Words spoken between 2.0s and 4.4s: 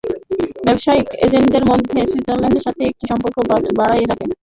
সুইজারল্যান্ডের সাথেও এটি সম্পর্ক বজায় রাখে।